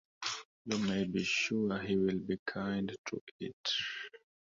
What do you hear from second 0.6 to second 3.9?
You may be sure he will be kind to it.